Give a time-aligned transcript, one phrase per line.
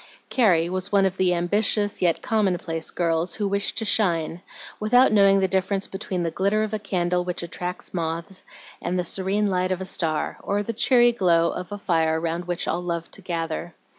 [0.31, 4.41] Carrie was one of the ambitious yet commonplace girls who wish to shine,
[4.79, 8.41] without knowing the difference between the glitter of a candle which attracts moths,
[8.81, 12.45] and the serene light of a star, or the cheery glow of a fire round
[12.45, 13.75] which all love to gather.